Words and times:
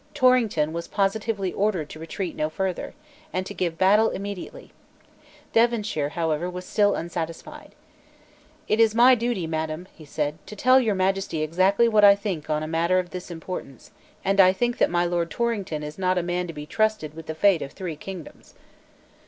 Torrington 0.15 0.73
was 0.73 0.87
positively 0.87 1.53
ordered 1.53 1.87
to 1.91 1.99
retreat 1.99 2.35
no 2.35 2.49
further, 2.49 2.95
and 3.31 3.45
to 3.45 3.53
give 3.53 3.77
battle 3.77 4.09
immediately. 4.09 4.71
Devonshire, 5.53 6.09
however, 6.17 6.49
was 6.49 6.65
still 6.65 6.95
unsatisfied. 6.95 7.75
"It 8.67 8.79
is 8.79 8.95
my 8.95 9.13
duty, 9.13 9.45
Madam," 9.45 9.87
he 9.95 10.05
said, 10.05 10.39
"to 10.47 10.55
tell 10.55 10.79
Your 10.79 10.95
Majesty 10.95 11.43
exactly 11.43 11.87
what 11.87 12.03
I 12.03 12.15
think 12.15 12.49
on 12.49 12.63
a 12.63 12.67
matter 12.67 12.97
of 12.97 13.11
this 13.11 13.29
importance; 13.29 13.91
and 14.25 14.39
I 14.39 14.53
think 14.53 14.79
that 14.79 14.89
my 14.89 15.05
Lord 15.05 15.29
Torrington 15.29 15.83
is 15.83 15.99
not 15.99 16.17
a 16.17 16.23
man 16.23 16.47
to 16.47 16.53
be 16.53 16.65
trusted 16.65 17.13
with 17.13 17.27
the 17.27 17.35
fate 17.35 17.61
of 17.61 17.71
three 17.73 17.95
kingdoms." 17.95 18.55